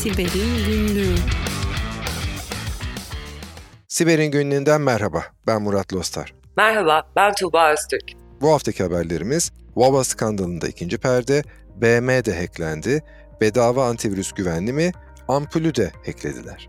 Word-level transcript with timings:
Siber'in 0.00 0.66
Günlüğü 0.66 1.14
Siber'in 3.88 4.30
günlüğünden 4.30 4.80
merhaba. 4.80 5.24
Ben 5.46 5.62
Murat 5.62 5.94
Lostar. 5.94 6.34
Merhaba, 6.56 7.02
ben 7.16 7.32
Tuğba 7.34 7.72
Öztürk. 7.72 8.12
Bu 8.40 8.52
haftaki 8.52 8.82
haberlerimiz 8.82 9.52
Wawa 9.74 10.04
skandalında 10.04 10.68
ikinci 10.68 10.98
perde, 10.98 11.42
BM 11.76 12.24
de 12.24 12.40
hacklendi, 12.40 13.02
bedava 13.40 13.86
antivirüs 13.86 14.32
güvenli 14.32 14.72
mi, 14.72 14.92
ampulü 15.28 15.74
de 15.74 15.92
hacklediler. 16.06 16.68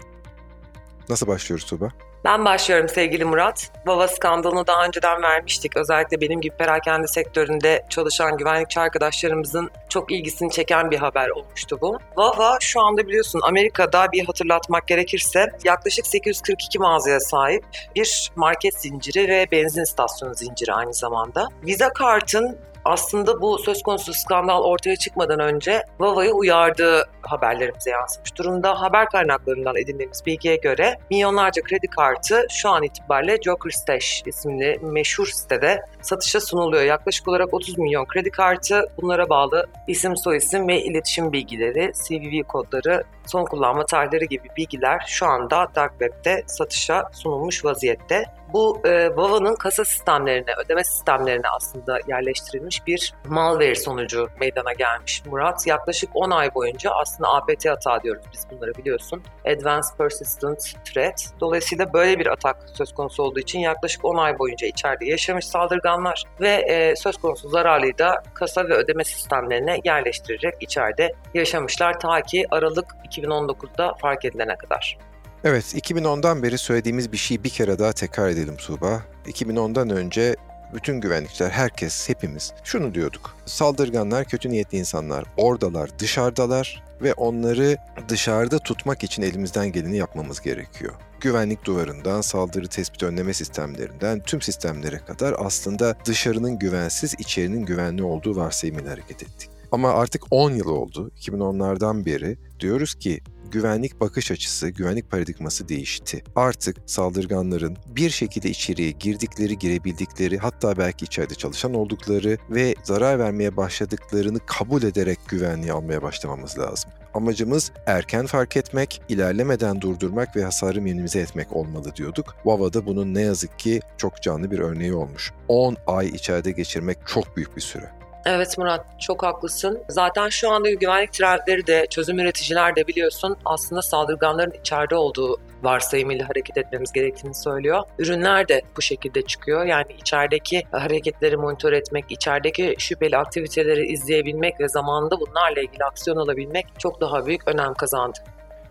Nasıl 1.10 1.28
başlıyoruz 1.28 1.66
Tuğba? 1.66 1.90
Ben 2.26 2.46
başlıyorum 2.46 2.90
sevgili 2.90 3.26
Murat. 3.26 3.72
Vava 3.86 4.08
skandalını 4.08 4.68
daha 4.68 4.86
önceden 4.86 5.22
vermiştik. 5.22 5.78
Özellikle 5.78 6.22
benim 6.22 6.42
gibi 6.42 6.56
perakende 6.56 7.08
sektöründe 7.08 7.86
çalışan 7.90 8.38
güvenlikçi 8.38 8.80
arkadaşlarımızın 8.80 9.72
çok 9.90 10.12
ilgisini 10.12 10.52
çeken 10.52 10.92
bir 10.92 10.98
haber 10.98 11.30
olmuştu 11.30 11.78
bu. 11.82 11.98
Vava 12.18 12.58
şu 12.60 12.82
anda 12.82 13.08
biliyorsun 13.08 13.42
Amerika'da 13.44 14.12
bir 14.12 14.26
hatırlatmak 14.26 14.88
gerekirse 14.88 15.52
yaklaşık 15.64 16.08
842 16.08 16.80
mağazaya 16.80 17.20
sahip 17.20 17.66
bir 17.96 18.32
market 18.36 18.82
zinciri 18.82 19.28
ve 19.28 19.48
benzin 19.52 19.84
istasyonu 19.84 20.34
zinciri 20.34 20.74
aynı 20.74 20.94
zamanda. 20.94 21.48
Visa 21.64 21.90
kartın 21.90 22.58
aslında 22.86 23.42
bu 23.42 23.58
söz 23.60 23.84
konusu 23.84 24.14
skandal 24.14 24.64
ortaya 24.64 24.96
çıkmadan 24.96 25.40
önce 25.40 25.84
Vava'yı 26.00 26.32
uyardığı 26.32 27.06
haberlerimize 27.22 27.90
yansımış 27.90 28.38
durumda. 28.38 28.82
Haber 28.82 29.10
kaynaklarından 29.10 29.78
edindiğimiz 29.78 30.26
bilgiye 30.26 30.56
göre 30.56 30.98
milyonlarca 31.10 31.62
kredi 31.62 31.88
kartı 31.88 32.46
şu 32.50 32.70
an 32.70 32.84
itibariyle 32.84 33.38
Joker 33.42 33.72
Stash 33.72 34.24
isimli 34.26 34.80
meşhur 34.82 35.28
sitede 35.28 35.82
satışa 36.02 36.40
sunuluyor. 36.40 36.84
Yaklaşık 36.84 37.28
olarak 37.28 37.54
30 37.54 37.78
milyon 37.78 38.06
kredi 38.06 38.32
kartı, 38.32 38.86
bunlara 39.02 39.30
bağlı 39.30 39.68
isim 39.88 40.18
soyisim 40.18 40.68
ve 40.68 40.82
iletişim 40.82 41.32
bilgileri, 41.32 41.92
CVV 42.08 42.48
kodları, 42.48 43.04
son 43.26 43.46
kullanma 43.46 43.86
tarihleri 43.86 44.28
gibi 44.28 44.48
bilgiler 44.58 45.04
şu 45.08 45.26
anda 45.26 45.68
Dark 45.76 45.92
Web'de 45.92 46.44
satışa 46.48 47.10
sunulmuş 47.14 47.66
vaziyette. 47.66 48.26
Bu 48.54 48.82
e, 48.84 49.16
Vava'nın 49.16 49.56
kasa 49.56 49.86
sistemlerine, 49.86 50.52
ödeme 50.66 50.84
sistemlerine 50.84 51.50
aslında 51.56 52.00
yerleştirilmiş 52.08 52.88
bir 52.88 53.14
malware 53.28 53.76
sonucu 53.76 54.30
meydana 54.40 54.74
gelmiş 54.74 55.26
Murat. 55.26 55.68
Yaklaşık 55.68 56.10
10 56.14 56.32
ay 56.32 56.56
boyunca 56.56 56.92
aslında 56.92 57.30
APT 57.30 57.66
hata 57.66 58.04
diyoruz 58.04 58.26
biz 58.34 58.48
bunları 58.52 58.76
biliyorsun. 58.76 59.24
Advanced 59.46 59.98
Persistent 59.98 60.60
Threat. 60.86 61.26
Dolayısıyla 61.40 61.94
böyle 61.94 62.20
bir 62.20 62.28
atak 62.28 62.58
söz 62.74 62.94
konusu 62.94 63.24
olduğu 63.24 63.40
için 63.40 63.60
yaklaşık 63.60 64.06
10 64.06 64.18
ay 64.18 64.40
boyunca 64.40 64.68
içeride 64.68 65.06
yaşamış 65.06 65.48
saldırganlar 65.92 66.24
ve 66.42 66.50
e, 66.50 66.96
söz 66.96 67.18
konusu 67.18 67.50
zararlıyı 67.50 67.98
da 67.98 68.24
kasa 68.34 68.64
ve 68.70 68.74
ödeme 68.74 69.04
sistemlerine 69.04 69.80
yerleştirerek 69.84 70.54
içeride 70.60 71.14
yaşamışlar 71.34 72.00
ta 72.00 72.22
ki 72.22 72.46
Aralık 72.52 72.86
2019'da 73.10 73.94
fark 74.02 74.26
edilene 74.26 74.56
kadar. 74.56 74.98
Evet, 75.44 75.76
2010'dan 75.76 76.44
beri 76.44 76.58
söylediğimiz 76.58 77.12
bir 77.12 77.18
şeyi 77.18 77.44
bir 77.44 77.50
kere 77.50 77.80
daha 77.80 77.94
tekrar 77.94 78.30
edelim 78.30 78.58
Tuğba. 78.58 79.02
2010'dan 79.26 79.90
önce 79.90 80.36
bütün 80.74 81.02
güvenlikçiler, 81.02 81.50
herkes, 81.50 82.10
hepimiz 82.10 82.54
şunu 82.64 82.94
diyorduk. 82.94 83.36
Saldırganlar, 83.46 84.26
kötü 84.26 84.50
niyetli 84.50 84.78
insanlar 84.78 85.24
oradalar, 85.38 85.90
dışarıdalar 86.00 86.84
ve 87.02 87.14
onları 87.14 87.78
dışarıda 88.10 88.60
tutmak 88.60 89.04
için 89.04 89.22
elimizden 89.22 89.72
geleni 89.72 89.98
yapmamız 89.98 90.42
gerekiyor. 90.42 90.94
Güvenlik 91.22 91.66
duvarından, 91.66 92.22
saldırı 92.22 92.68
tespit 92.68 93.04
önleme 93.04 93.34
sistemlerinden 93.34 94.24
tüm 94.24 94.42
sistemlere 94.42 94.98
kadar 94.98 95.36
aslında 95.38 95.96
dışarının 96.06 96.60
güvensiz, 96.60 97.16
içerinin 97.20 97.66
güvenli 97.66 98.04
olduğu 98.04 98.36
varsayımıyla 98.36 98.92
hareket 98.92 99.24
ettik. 99.24 99.50
Ama 99.72 99.90
artık 99.90 100.24
10 100.32 100.52
yıl 100.52 100.68
oldu, 100.68 101.12
2010'lardan 101.20 102.06
beri 102.06 102.38
diyoruz 102.60 102.96
ki 102.96 103.20
güvenlik 103.52 104.00
bakış 104.00 104.32
açısı, 104.32 104.70
güvenlik 104.70 105.12
paradigması 105.12 105.70
değişti. 105.70 106.24
Artık 106.36 106.78
saldırganların 106.86 107.78
bir 107.88 108.10
şekilde 108.10 108.50
içeriye 108.50 108.92
girdikleri, 108.92 109.58
girebildikleri, 109.58 110.38
hatta 110.38 110.78
belki 110.78 111.06
içeride 111.06 111.36
çalışan 111.36 111.74
oldukları 111.74 112.38
ve 112.50 112.76
zarar 112.84 113.20
vermeye 113.20 113.58
başladıklarını 113.58 114.40
kabul 114.46 114.84
ederek 114.84 115.20
güvenliği 115.28 115.74
almaya 115.74 116.02
başlamamız 116.02 116.60
lazım. 116.60 116.92
Amacımız 117.14 117.72
erken 117.86 118.26
fark 118.26 118.58
etmek, 118.58 119.02
ilerlemeden 119.10 119.82
durdurmak 119.82 120.36
ve 120.36 120.44
hasarı 120.44 120.82
minimize 120.82 121.20
etmek 121.20 121.56
olmalı 121.56 121.96
diyorduk. 121.96 122.36
Vava'da 122.46 122.86
bunun 122.86 123.14
ne 123.14 123.22
yazık 123.22 123.60
ki 123.60 123.80
çok 123.98 124.22
canlı 124.22 124.52
bir 124.52 124.60
örneği 124.60 124.94
olmuş. 124.94 125.32
10 125.48 125.78
ay 125.88 126.08
içeride 126.08 126.52
geçirmek 126.52 126.98
çok 127.08 127.38
büyük 127.38 127.56
bir 127.56 127.62
süre. 127.62 128.01
Evet 128.26 128.58
Murat 128.58 128.86
çok 129.00 129.24
haklısın. 129.24 129.84
Zaten 129.90 130.30
şu 130.30 130.52
anda 130.52 130.72
güvenlik 130.72 131.14
trendleri 131.14 131.68
de 131.68 131.88
çözüm 131.90 132.20
üreticiler 132.20 132.76
de 132.76 132.88
biliyorsun 132.88 133.38
aslında 133.46 133.82
saldırganların 133.82 134.60
içeride 134.60 134.96
olduğu 134.96 135.38
varsayımıyla 135.64 136.30
hareket 136.30 136.58
etmemiz 136.58 136.92
gerektiğini 136.92 137.36
söylüyor. 137.36 137.84
Ürünler 138.00 138.48
de 138.48 138.62
bu 138.78 138.82
şekilde 138.82 139.22
çıkıyor. 139.22 139.66
Yani 139.66 139.94
içerideki 140.00 140.64
hareketleri 140.72 141.38
monitör 141.38 141.74
etmek, 141.74 142.06
içerideki 142.10 142.76
şüpheli 142.78 143.18
aktiviteleri 143.18 143.88
izleyebilmek 143.88 144.60
ve 144.60 144.70
zamanında 144.70 145.20
bunlarla 145.20 145.62
ilgili 145.62 145.84
aksiyon 145.84 146.18
alabilmek 146.18 146.68
çok 146.78 147.02
daha 147.02 147.26
büyük 147.26 147.48
önem 147.48 147.74
kazandı. 147.74 148.20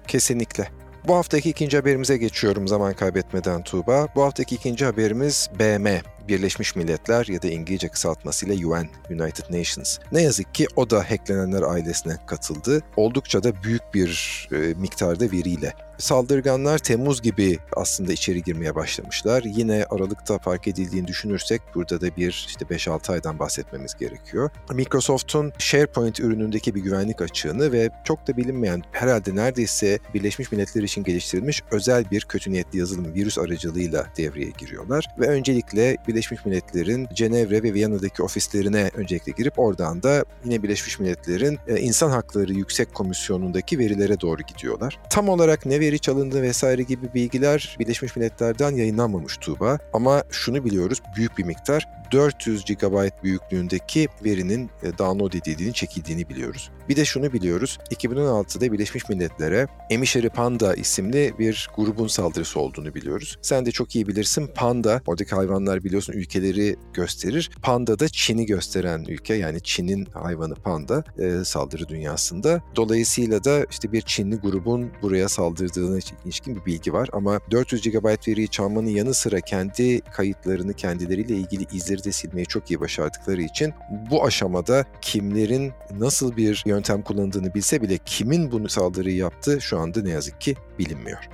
Kesinlikle. 0.09 0.69
Bu 1.09 1.15
haftaki 1.15 1.51
ikinci 1.51 1.77
haberimize 1.77 2.17
geçiyorum 2.17 2.69
zaman 2.69 2.95
kaybetmeden 2.95 3.63
Tuğba. 3.63 4.07
Bu 4.15 4.23
haftaki 4.23 4.55
ikinci 4.55 4.85
haberimiz 4.85 5.51
BM. 5.59 6.03
Birleşmiş 6.31 6.77
Milletler 6.77 7.27
ya 7.27 7.43
da 7.43 7.49
İngilizce 7.49 7.89
kısaltmasıyla 7.89 8.69
UN, 8.69 8.89
United 9.11 9.59
Nations. 9.59 9.99
Ne 10.13 10.23
yazık 10.23 10.55
ki 10.55 10.67
o 10.77 10.91
da 10.91 11.11
hacklenenler 11.11 11.63
ailesine 11.63 12.17
katıldı. 12.27 12.83
Oldukça 12.97 13.43
da 13.43 13.63
büyük 13.63 13.95
bir 13.95 14.49
e, 14.53 14.57
miktarda 14.57 15.25
veriyle. 15.33 15.75
Saldırganlar 16.01 16.79
Temmuz 16.79 17.23
gibi 17.23 17.59
aslında 17.77 18.13
içeri 18.13 18.43
girmeye 18.43 18.75
başlamışlar. 18.75 19.43
Yine 19.47 19.85
Aralık'ta 19.91 20.39
fark 20.39 20.69
edildiğini 20.69 21.07
düşünürsek 21.07 21.63
burada 21.75 22.01
da 22.01 22.17
bir 22.17 22.47
işte 22.49 22.65
5-6 22.65 23.13
aydan 23.13 23.39
bahsetmemiz 23.39 23.95
gerekiyor. 23.95 24.51
Microsoft'un 24.73 25.53
SharePoint 25.59 26.21
ürünündeki 26.21 26.75
bir 26.75 26.81
güvenlik 26.81 27.23
açığını 27.23 27.73
ve 27.73 27.91
çok 28.05 28.29
da 28.29 28.37
bilinmeyen 28.37 28.83
herhalde 28.93 29.37
neredeyse 29.37 29.99
Birleşmiş 30.15 30.53
Milletler 30.53 30.83
için 30.83 31.05
geliştirilmiş 31.05 31.63
özel 31.71 32.11
bir 32.11 32.21
kötü 32.21 32.53
niyetli 32.53 32.79
yazılım 32.79 33.15
virüs 33.15 33.39
aracılığıyla 33.39 34.07
devreye 34.17 34.51
giriyorlar 34.59 35.05
ve 35.19 35.27
öncelikle 35.27 35.97
Birleşmiş 36.09 36.20
Milletler'in 36.47 37.09
Cenevre 37.15 37.63
ve 37.63 37.75
Viyana'daki 37.75 38.23
ofislerine 38.23 38.91
öncelikle 38.95 39.33
girip 39.33 39.59
oradan 39.59 40.03
da 40.03 40.25
yine 40.45 40.63
Birleşmiş 40.63 40.99
Milletler'in 40.99 41.59
e, 41.69 41.77
İnsan 41.81 42.11
Hakları 42.11 42.53
Yüksek 42.53 42.95
Komisyonu'ndaki 42.95 43.79
verilere 43.79 44.21
doğru 44.21 44.43
gidiyorlar. 44.43 44.99
Tam 45.11 45.29
olarak 45.29 45.67
ne 45.67 45.81
veri 45.81 45.99
çalındı 45.99 46.43
vesaire 46.43 46.83
gibi 46.83 47.15
bilgiler 47.15 47.77
Birleşmiş 47.81 48.17
Milletler'den 48.17 48.71
yayınlanmamış 48.71 49.37
Tuğba 49.37 49.79
ama 49.93 50.25
şunu 50.31 50.65
biliyoruz 50.65 51.03
büyük 51.17 51.39
bir 51.39 51.45
miktar 51.45 51.89
400 52.13 52.65
GB 52.65 53.23
büyüklüğündeki 53.23 54.09
verinin 54.25 54.71
e, 54.83 54.99
download 54.99 55.33
edildiğini, 55.33 55.75
çekildiğini 55.75 56.29
biliyoruz. 56.29 56.71
Bir 56.91 56.97
de 56.97 57.05
şunu 57.05 57.33
biliyoruz, 57.33 57.79
2016'da 57.91 58.73
Birleşmiş 58.73 59.09
Milletler'e 59.09 59.67
Emişeri 59.91 60.29
Panda 60.29 60.75
isimli 60.75 61.35
bir 61.39 61.69
grubun 61.77 62.07
saldırısı 62.07 62.61
olduğunu 62.61 62.95
biliyoruz. 62.95 63.39
Sen 63.43 63.67
de 63.67 63.71
çok 63.71 63.97
iyi 63.97 64.09
bilirsin 64.09 64.51
Panda, 64.55 65.03
oradaki 65.07 65.35
hayvanlar 65.35 65.85
biliyorsun 65.85 66.13
ülkeleri 66.13 66.77
gösterir. 66.93 67.51
Panda 67.63 67.99
da 67.99 68.09
Çin'i 68.09 68.47
gösteren 68.47 69.05
ülke 69.09 69.35
yani 69.35 69.61
Çin'in 69.63 70.05
hayvanı 70.05 70.55
panda 70.55 71.05
e, 71.19 71.45
saldırı 71.45 71.89
dünyasında. 71.89 72.63
Dolayısıyla 72.77 73.45
da 73.45 73.67
işte 73.71 73.93
bir 73.93 74.01
Çinli 74.03 74.37
grubun 74.37 74.91
buraya 75.03 75.29
saldırdığına 75.29 75.99
ilişkin 76.25 76.57
bir 76.57 76.67
bilgi 76.67 76.93
var 76.93 77.09
ama 77.13 77.41
400 77.51 77.83
GB 77.83 78.29
veriyi 78.29 78.49
çalmanın 78.49 78.89
yanı 78.89 79.15
sıra 79.15 79.41
kendi 79.41 80.01
kayıtlarını 80.01 80.75
kendileriyle 80.75 81.37
ilgili 81.37 81.67
izleri 81.73 82.05
de 82.05 82.13
silmeyi 82.13 82.47
çok 82.47 82.71
iyi 82.71 82.81
başardıkları 82.81 83.43
için 83.43 83.73
bu 84.11 84.25
aşamada 84.25 84.85
kimlerin 85.01 85.73
nasıl 85.99 86.37
bir 86.37 86.63
yöntem 86.81 87.03
kullandığını 87.03 87.55
bilse 87.55 87.83
bile 87.83 87.99
kimin 88.05 88.53
bunu 88.53 88.69
saldırıyı 88.69 89.17
yaptı 89.17 89.61
şu 89.61 89.79
anda 89.79 90.03
ne 90.03 90.11
yazık 90.11 90.41
ki 90.41 90.55
bilinmiyor. 90.79 91.29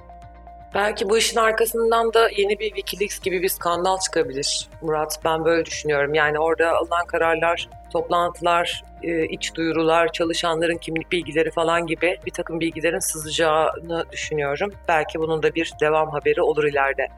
Belki 0.74 1.08
bu 1.08 1.18
işin 1.18 1.36
arkasından 1.36 2.14
da 2.14 2.28
yeni 2.36 2.58
bir 2.58 2.68
Wikileaks 2.74 3.20
gibi 3.20 3.42
bir 3.42 3.48
skandal 3.48 3.98
çıkabilir 3.98 4.68
Murat. 4.82 5.20
Ben 5.24 5.44
böyle 5.44 5.64
düşünüyorum. 5.64 6.14
Yani 6.14 6.38
orada 6.38 6.76
alınan 6.76 7.06
kararlar, 7.06 7.68
toplantılar, 7.92 8.84
e, 9.02 9.26
iç 9.26 9.54
duyurular, 9.54 10.12
çalışanların 10.12 10.78
kimlik 10.78 11.12
bilgileri 11.12 11.50
falan 11.50 11.86
gibi 11.86 12.18
bir 12.26 12.30
takım 12.30 12.60
bilgilerin 12.60 12.98
sızacağını 12.98 14.04
düşünüyorum. 14.12 14.72
Belki 14.88 15.18
bunun 15.18 15.42
da 15.42 15.54
bir 15.54 15.72
devam 15.80 16.10
haberi 16.10 16.42
olur 16.42 16.64
ileride. 16.64 17.08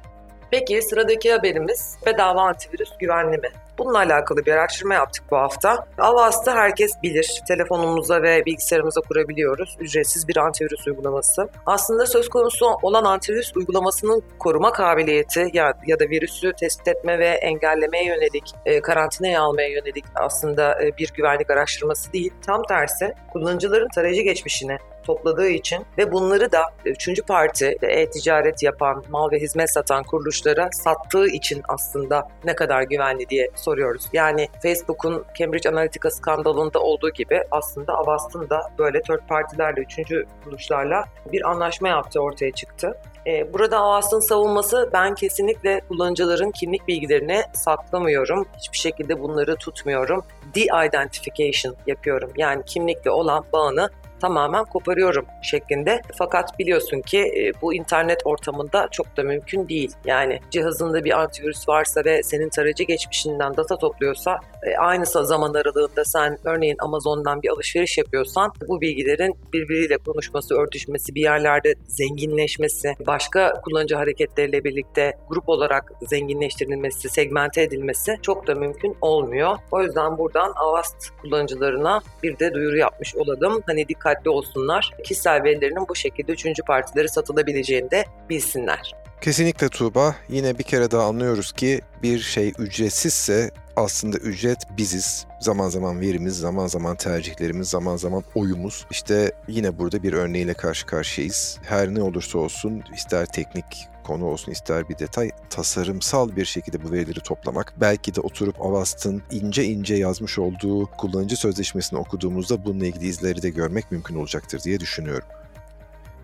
Peki 0.50 0.82
sıradaki 0.82 1.32
haberimiz 1.32 1.98
bedava 2.06 2.42
antivirüs 2.42 2.90
güvenli 2.98 3.38
mi? 3.38 3.48
Bununla 3.78 3.98
alakalı 3.98 4.46
bir 4.46 4.52
araştırma 4.52 4.94
yaptık 4.94 5.24
bu 5.30 5.36
hafta. 5.36 5.86
Avast'ı 5.98 6.50
herkes 6.50 6.92
bilir. 7.02 7.42
Telefonumuza 7.48 8.22
ve 8.22 8.44
bilgisayarımıza 8.46 9.00
kurabiliyoruz. 9.00 9.76
Ücretsiz 9.80 10.28
bir 10.28 10.36
antivirüs 10.36 10.86
uygulaması. 10.86 11.48
Aslında 11.66 12.06
söz 12.06 12.28
konusu 12.28 12.66
olan 12.82 13.04
antivirüs 13.04 13.56
uygulamasının 13.56 14.22
koruma 14.38 14.72
kabiliyeti 14.72 15.50
ya, 15.52 15.74
ya 15.86 16.00
da 16.00 16.04
virüsü 16.04 16.52
tespit 16.52 16.88
etme 16.88 17.18
ve 17.18 17.28
engellemeye 17.28 18.04
yönelik, 18.04 18.54
e, 18.66 18.80
karantinaya 18.80 19.42
almaya 19.42 19.68
yönelik 19.68 20.04
aslında 20.14 20.84
e, 20.84 20.96
bir 20.96 21.12
güvenlik 21.14 21.50
araştırması 21.50 22.12
değil. 22.12 22.32
Tam 22.46 22.62
tersi 22.62 23.14
kullanıcıların 23.32 23.88
tarayıcı 23.88 24.22
geçmişini 24.22 24.78
topladığı 25.08 25.48
için 25.48 25.86
ve 25.98 26.12
bunları 26.12 26.52
da 26.52 26.62
üçüncü 26.84 27.22
parti 27.22 27.78
e-ticaret 27.82 28.62
yapan, 28.62 29.04
mal 29.08 29.30
ve 29.30 29.38
hizmet 29.38 29.70
satan 29.70 30.02
kuruluşlara 30.02 30.68
sattığı 30.72 31.26
için 31.28 31.62
aslında 31.68 32.28
ne 32.44 32.54
kadar 32.54 32.82
güvenli 32.82 33.28
diye 33.28 33.50
soruyoruz. 33.68 34.04
Yani 34.12 34.48
Facebook'un 34.62 35.24
Cambridge 35.38 35.70
Analytica 35.70 36.10
skandalında 36.10 36.80
olduğu 36.80 37.10
gibi 37.10 37.40
aslında 37.50 37.92
Avast'ın 37.94 38.50
da 38.50 38.60
böyle 38.78 39.00
dört 39.08 39.28
partilerle, 39.28 39.80
üçüncü 39.80 40.26
kuruluşlarla 40.44 41.04
bir 41.32 41.50
anlaşma 41.50 41.88
yaptığı 41.88 42.20
ortaya 42.20 42.52
çıktı. 42.52 42.98
Ee, 43.26 43.52
burada 43.52 43.78
Avast'ın 43.78 44.20
savunması 44.20 44.90
ben 44.92 45.14
kesinlikle 45.14 45.80
kullanıcıların 45.88 46.50
kimlik 46.50 46.88
bilgilerini 46.88 47.42
saklamıyorum. 47.52 48.46
Hiçbir 48.56 48.78
şekilde 48.78 49.20
bunları 49.20 49.56
tutmuyorum. 49.56 50.24
De-identification 50.54 51.76
yapıyorum. 51.86 52.30
Yani 52.36 52.62
kimlikle 52.66 53.10
olan 53.10 53.44
bağını 53.52 53.90
tamamen 54.20 54.64
koparıyorum 54.64 55.26
şeklinde. 55.42 56.02
Fakat 56.18 56.58
biliyorsun 56.58 57.00
ki 57.00 57.18
e, 57.18 57.60
bu 57.62 57.74
internet 57.74 58.20
ortamında 58.24 58.88
çok 58.92 59.16
da 59.16 59.22
mümkün 59.22 59.68
değil. 59.68 59.92
Yani 60.04 60.40
cihazında 60.50 61.04
bir 61.04 61.20
antivirüs 61.20 61.68
varsa 61.68 62.04
ve 62.04 62.22
senin 62.22 62.48
tarayıcı 62.48 62.84
geçmişinden 62.84 63.56
data 63.56 63.76
topluyorsa 63.76 64.40
e, 64.62 64.76
aynı 64.76 65.06
zaman 65.06 65.54
aralığında 65.54 66.04
sen 66.04 66.38
örneğin 66.44 66.76
Amazon'dan 66.78 67.42
bir 67.42 67.48
alışveriş 67.48 67.98
yapıyorsan 67.98 68.52
bu 68.68 68.80
bilgilerin 68.80 69.36
birbiriyle 69.52 69.98
konuşması, 69.98 70.54
örtüşmesi, 70.54 71.14
bir 71.14 71.22
yerlerde 71.22 71.74
zenginleşmesi, 71.86 72.94
başka 73.06 73.60
kullanıcı 73.64 73.96
hareketleriyle 73.96 74.64
birlikte 74.64 75.18
grup 75.28 75.48
olarak 75.48 75.92
zenginleştirilmesi, 76.02 77.08
segmente 77.08 77.62
edilmesi 77.62 78.18
çok 78.22 78.46
da 78.46 78.54
mümkün 78.54 78.96
olmuyor. 79.00 79.56
O 79.70 79.82
yüzden 79.82 80.18
buradan 80.18 80.52
Avast 80.56 81.10
kullanıcılarına 81.22 82.00
bir 82.22 82.38
de 82.38 82.54
duyuru 82.54 82.76
yapmış 82.76 83.16
olalım. 83.16 83.62
Hani 83.66 83.88
dikkatli 84.08 84.30
olsunlar. 84.30 84.90
Kişisel 85.04 85.44
verilerinin 85.44 85.88
bu 85.88 85.96
şekilde 85.96 86.32
üçüncü 86.32 86.62
partilere 86.62 87.08
satılabileceğini 87.08 87.90
de 87.90 88.04
bilsinler. 88.30 88.92
Kesinlikle 89.20 89.68
Tuğba. 89.68 90.16
Yine 90.28 90.58
bir 90.58 90.64
kere 90.64 90.90
daha 90.90 91.06
anlıyoruz 91.06 91.52
ki 91.52 91.80
bir 92.02 92.18
şey 92.18 92.52
ücretsizse 92.58 93.50
aslında 93.76 94.16
ücret 94.18 94.58
biziz. 94.76 95.26
Zaman 95.40 95.68
zaman 95.68 96.00
verimiz, 96.00 96.38
zaman 96.38 96.66
zaman 96.66 96.96
tercihlerimiz, 96.96 97.68
zaman 97.68 97.96
zaman 97.96 98.22
oyumuz. 98.34 98.86
İşte 98.90 99.32
yine 99.48 99.78
burada 99.78 100.02
bir 100.02 100.12
örneğiyle 100.12 100.54
karşı 100.54 100.86
karşıyayız. 100.86 101.58
Her 101.62 101.94
ne 101.94 102.02
olursa 102.02 102.38
olsun 102.38 102.82
ister 102.94 103.26
teknik 103.26 103.88
konu 104.08 104.24
olsun 104.24 104.52
ister 104.52 104.88
bir 104.88 104.98
detay 104.98 105.30
tasarımsal 105.50 106.36
bir 106.36 106.44
şekilde 106.44 106.84
bu 106.84 106.92
verileri 106.92 107.20
toplamak 107.20 107.74
belki 107.80 108.14
de 108.14 108.20
oturup 108.20 108.62
Avast'ın 108.62 109.22
ince 109.30 109.64
ince 109.64 109.94
yazmış 109.94 110.38
olduğu 110.38 110.86
kullanıcı 110.86 111.36
sözleşmesini 111.36 111.98
okuduğumuzda 111.98 112.64
bununla 112.64 112.86
ilgili 112.86 113.06
izleri 113.06 113.42
de 113.42 113.50
görmek 113.50 113.92
mümkün 113.92 114.16
olacaktır 114.16 114.60
diye 114.60 114.80
düşünüyorum. 114.80 115.28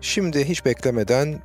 Şimdi 0.01 0.49
hiç 0.49 0.65
beklemeden 0.65 1.39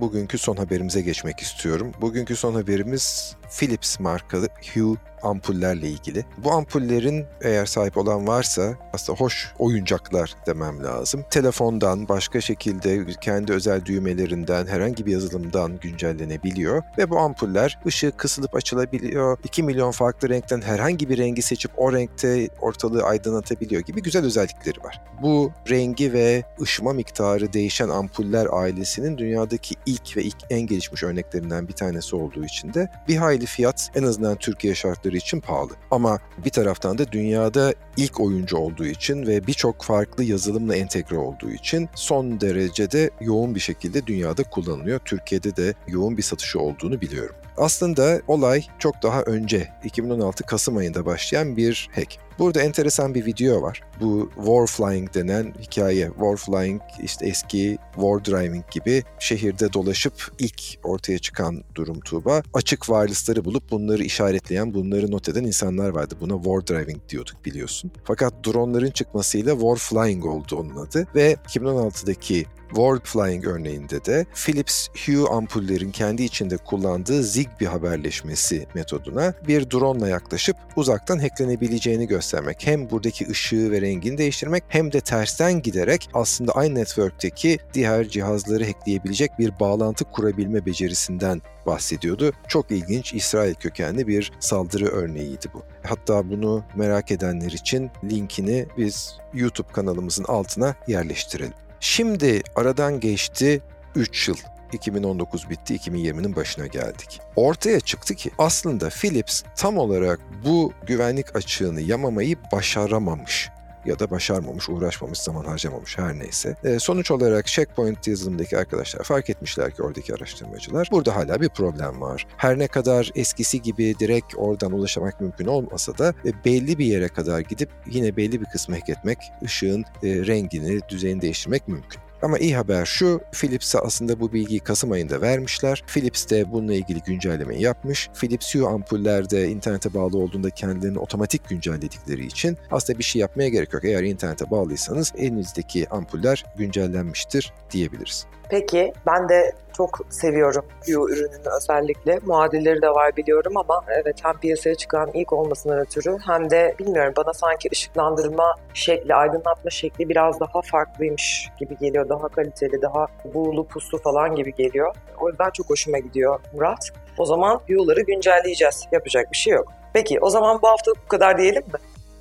bugünkü 0.00 0.38
son 0.38 0.56
haberimize 0.56 1.00
geçmek 1.00 1.40
istiyorum. 1.40 1.92
Bugünkü 2.00 2.36
son 2.36 2.54
haberimiz 2.54 3.36
Philips 3.50 4.00
markalı 4.00 4.48
Hue 4.74 4.96
ampullerle 5.22 5.88
ilgili. 5.88 6.24
Bu 6.38 6.52
ampullerin 6.52 7.26
eğer 7.40 7.66
sahip 7.66 7.96
olan 7.96 8.26
varsa 8.26 8.74
aslında 8.92 9.18
hoş 9.18 9.52
oyuncaklar 9.58 10.34
demem 10.46 10.84
lazım. 10.84 11.24
Telefondan, 11.30 12.08
başka 12.08 12.40
şekilde 12.40 13.06
kendi 13.20 13.52
özel 13.52 13.84
düğmelerinden, 13.84 14.66
herhangi 14.66 15.06
bir 15.06 15.12
yazılımdan 15.12 15.78
güncellenebiliyor 15.80 16.82
ve 16.98 17.10
bu 17.10 17.18
ampuller 17.18 17.78
ışığı 17.86 18.12
kısılıp 18.16 18.54
açılabiliyor. 18.54 19.38
2 19.44 19.62
milyon 19.62 19.90
farklı 19.90 20.28
renkten 20.28 20.60
herhangi 20.60 21.08
bir 21.08 21.18
rengi 21.18 21.42
seçip 21.42 21.70
o 21.76 21.92
renkte 21.92 22.48
ortalığı 22.60 23.02
aydınlatabiliyor 23.02 23.82
gibi 23.82 24.02
güzel 24.02 24.24
özellikleri 24.24 24.84
var. 24.84 25.00
Bu 25.22 25.52
rengi 25.70 26.12
ve 26.12 26.44
ışıma 26.60 26.92
miktarı 26.92 27.52
değişen 27.52 27.88
ampuller 27.88 28.48
ailesinin 28.50 29.18
dünyadaki 29.18 29.74
ilk 29.86 30.16
ve 30.16 30.22
ilk 30.22 30.36
en 30.50 30.60
gelişmiş 30.60 31.02
örneklerinden 31.02 31.68
bir 31.68 31.72
tanesi 31.72 32.16
olduğu 32.16 32.44
için 32.44 32.74
de 32.74 32.90
bir 33.08 33.16
hayli 33.16 33.46
fiyat 33.46 33.90
en 33.94 34.02
azından 34.02 34.36
Türkiye 34.36 34.74
şartları 34.74 35.05
için 35.12 35.40
pahalı. 35.40 35.72
Ama 35.90 36.18
bir 36.44 36.50
taraftan 36.50 36.98
da 36.98 37.12
dünyada 37.12 37.74
ilk 37.96 38.20
oyuncu 38.20 38.56
olduğu 38.56 38.86
için 38.86 39.26
ve 39.26 39.46
birçok 39.46 39.82
farklı 39.82 40.24
yazılımla 40.24 40.76
entegre 40.76 41.18
olduğu 41.18 41.50
için 41.50 41.88
son 41.94 42.40
derecede 42.40 43.10
yoğun 43.20 43.54
bir 43.54 43.60
şekilde 43.60 44.06
dünyada 44.06 44.42
kullanılıyor. 44.42 45.00
Türkiye'de 45.04 45.56
de 45.56 45.74
yoğun 45.88 46.16
bir 46.16 46.22
satışı 46.22 46.60
olduğunu 46.60 47.00
biliyorum. 47.00 47.36
Aslında 47.56 48.20
olay 48.28 48.64
çok 48.78 49.02
daha 49.02 49.22
önce 49.22 49.68
2016 49.84 50.44
Kasım 50.44 50.76
ayında 50.76 51.06
başlayan 51.06 51.56
bir 51.56 51.90
hack. 51.94 52.25
Burada 52.38 52.62
enteresan 52.62 53.14
bir 53.14 53.26
video 53.26 53.62
var. 53.62 53.80
Bu 54.00 54.30
Warflying 54.36 55.14
denen 55.14 55.54
hikaye. 55.62 56.06
Warflying 56.06 56.82
işte 57.02 57.26
eski 57.26 57.78
War 57.94 58.24
Driving 58.24 58.64
gibi 58.70 59.02
şehirde 59.18 59.72
dolaşıp 59.72 60.32
ilk 60.38 60.62
ortaya 60.82 61.18
çıkan 61.18 61.64
durum 61.74 62.00
Tuğba. 62.00 62.42
Açık 62.54 62.80
wireless'ları 62.80 63.44
bulup 63.44 63.70
bunları 63.70 64.02
işaretleyen, 64.02 64.74
bunları 64.74 65.10
not 65.10 65.28
eden 65.28 65.44
insanlar 65.44 65.88
vardı. 65.88 66.14
Buna 66.20 66.34
War 66.34 66.66
Driving 66.66 67.08
diyorduk 67.08 67.44
biliyorsun. 67.44 67.90
Fakat 68.04 68.34
dronların 68.46 68.90
çıkmasıyla 68.90 69.52
Warflying 69.52 70.26
oldu 70.26 70.56
onun 70.56 70.76
adı 70.76 71.06
ve 71.14 71.36
2016'daki 71.48 72.46
World 72.68 73.04
Flying 73.04 73.46
örneğinde 73.46 74.04
de 74.04 74.26
Philips 74.34 74.88
Hue 75.06 75.28
ampullerin 75.28 75.90
kendi 75.90 76.22
içinde 76.22 76.56
kullandığı 76.56 77.22
Zigbee 77.22 77.66
haberleşmesi 77.66 78.66
metoduna 78.74 79.34
bir 79.48 79.70
drone 79.70 80.08
yaklaşıp 80.08 80.56
uzaktan 80.76 81.18
hacklenebileceğini 81.18 82.06
göstermek. 82.26 82.66
Hem 82.66 82.90
buradaki 82.90 83.28
ışığı 83.28 83.70
ve 83.70 83.80
rengini 83.80 84.18
değiştirmek 84.18 84.64
hem 84.68 84.92
de 84.92 85.00
tersten 85.00 85.62
giderek 85.62 86.08
aslında 86.14 86.52
aynı 86.52 86.74
network'teki 86.74 87.58
diğer 87.74 88.08
cihazları 88.08 88.64
hackleyebilecek 88.64 89.38
bir 89.38 89.60
bağlantı 89.60 90.04
kurabilme 90.04 90.66
becerisinden 90.66 91.42
bahsediyordu. 91.66 92.32
Çok 92.48 92.70
ilginç 92.70 93.14
İsrail 93.14 93.54
kökenli 93.54 94.06
bir 94.06 94.32
saldırı 94.40 94.86
örneğiydi 94.86 95.46
bu. 95.54 95.62
Hatta 95.82 96.30
bunu 96.30 96.64
merak 96.76 97.10
edenler 97.10 97.50
için 97.50 97.90
linkini 98.04 98.66
biz 98.76 99.16
YouTube 99.34 99.72
kanalımızın 99.72 100.24
altına 100.24 100.74
yerleştirelim. 100.86 101.54
Şimdi 101.80 102.42
aradan 102.56 103.00
geçti 103.00 103.62
3 103.94 104.28
yıl. 104.28 104.36
2019 104.76 105.50
bitti, 105.50 105.76
2020'nin 105.76 106.36
başına 106.36 106.66
geldik. 106.66 107.20
Ortaya 107.36 107.80
çıktı 107.80 108.14
ki 108.14 108.30
aslında 108.38 108.88
Philips 108.88 109.42
tam 109.56 109.78
olarak 109.78 110.20
bu 110.44 110.72
güvenlik 110.86 111.36
açığını 111.36 111.80
yamamayı 111.80 112.36
başaramamış 112.52 113.50
ya 113.86 113.98
da 113.98 114.10
başarmamış, 114.10 114.68
uğraşmamış, 114.68 115.18
zaman 115.18 115.44
harcamamış 115.44 115.98
her 115.98 116.18
neyse. 116.18 116.56
E, 116.64 116.78
sonuç 116.78 117.10
olarak 117.10 117.46
Checkpoint 117.46 118.08
yazılımındaki 118.08 118.58
arkadaşlar 118.58 119.02
fark 119.02 119.30
etmişler 119.30 119.74
ki 119.74 119.82
oradaki 119.82 120.14
araştırmacılar 120.14 120.88
burada 120.92 121.16
hala 121.16 121.40
bir 121.40 121.48
problem 121.48 122.00
var. 122.00 122.26
Her 122.36 122.58
ne 122.58 122.68
kadar 122.68 123.10
eskisi 123.14 123.62
gibi 123.62 123.94
direkt 123.98 124.34
oradan 124.36 124.72
ulaşamak 124.72 125.20
mümkün 125.20 125.46
olmasa 125.46 125.98
da 125.98 126.14
e, 126.24 126.44
belli 126.44 126.78
bir 126.78 126.86
yere 126.86 127.08
kadar 127.08 127.40
gidip 127.40 127.70
yine 127.90 128.16
belli 128.16 128.40
bir 128.40 128.46
kısmı 128.46 128.74
hack 128.74 128.88
etmek, 128.88 129.18
ışığın 129.42 129.84
e, 130.02 130.26
rengini, 130.26 130.80
düzeyini 130.88 131.20
değiştirmek 131.20 131.68
mümkün. 131.68 132.05
Ama 132.22 132.38
iyi 132.38 132.56
haber 132.56 132.84
şu, 132.84 133.20
Philips'e 133.32 133.78
aslında 133.78 134.20
bu 134.20 134.32
bilgiyi 134.32 134.60
Kasım 134.60 134.92
ayında 134.92 135.20
vermişler. 135.20 135.82
Philips 135.86 136.30
de 136.30 136.52
bununla 136.52 136.74
ilgili 136.74 137.00
güncellemeyi 137.00 137.62
yapmış. 137.62 138.08
Philips 138.14 138.54
Hue 138.54 138.66
ampullerde 138.66 139.48
internete 139.48 139.94
bağlı 139.94 140.18
olduğunda 140.18 140.50
kendilerini 140.50 140.98
otomatik 140.98 141.48
güncelledikleri 141.48 142.26
için 142.26 142.58
aslında 142.70 142.98
bir 142.98 143.04
şey 143.04 143.20
yapmaya 143.20 143.48
gerek 143.48 143.72
yok. 143.72 143.84
Eğer 143.84 144.02
internete 144.02 144.50
bağlıysanız 144.50 145.12
elinizdeki 145.16 145.88
ampuller 145.88 146.44
güncellenmiştir 146.56 147.52
diyebiliriz. 147.70 148.26
Peki 148.50 148.92
ben 149.06 149.28
de 149.28 149.52
çok 149.76 150.00
seviyorum 150.10 150.64
Hue 150.86 151.12
ürününü 151.12 151.48
özellikle. 151.56 152.18
Muadilleri 152.26 152.82
de 152.82 152.88
var 152.88 153.16
biliyorum 153.16 153.56
ama 153.56 153.84
evet 153.88 154.16
hem 154.22 154.38
piyasaya 154.38 154.74
çıkan 154.74 155.10
ilk 155.14 155.32
olmasından 155.32 155.78
ötürü 155.78 156.18
hem 156.26 156.50
de 156.50 156.74
bilmiyorum 156.78 157.12
bana 157.16 157.32
sanki 157.32 157.68
ışıklandırma 157.72 158.54
şekli, 158.74 159.14
aydınlatma 159.14 159.70
şekli 159.70 160.08
biraz 160.08 160.40
daha 160.40 160.62
farklıymış 160.62 161.48
gibi 161.60 161.76
geliyor. 161.78 162.08
Daha 162.08 162.28
kaliteli, 162.28 162.82
daha 162.82 163.06
buğulu, 163.34 163.66
puslu 163.66 163.98
falan 163.98 164.34
gibi 164.34 164.54
geliyor. 164.54 164.94
O 165.20 165.28
yüzden 165.28 165.50
çok 165.50 165.70
hoşuma 165.70 165.98
gidiyor 165.98 166.40
Murat. 166.52 166.90
O 167.18 167.26
zaman 167.26 167.60
Hue'ları 167.68 168.00
güncelleyeceğiz. 168.00 168.84
Yapacak 168.92 169.32
bir 169.32 169.36
şey 169.36 169.52
yok. 169.52 169.72
Peki 169.92 170.20
o 170.20 170.30
zaman 170.30 170.62
bu 170.62 170.68
hafta 170.68 170.92
bu 171.04 171.08
kadar 171.08 171.38
diyelim 171.38 171.62
mi? 171.62 171.78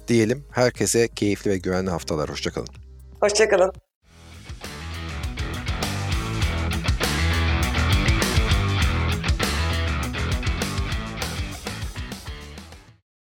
Diyelim 0.08 0.46
herkese 0.52 1.08
keyifli 1.08 1.52
ve 1.52 1.58
güvenli 1.58 1.90
haftalar. 1.90 2.30
Hoşçakalın. 2.30 2.68
Hoşçakalın. 3.22 3.85